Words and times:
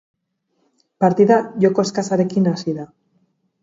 Partida 1.05 1.39
joko 1.67 1.87
eskasarekin 1.89 2.53
hasi 2.57 2.79
da. 2.83 2.93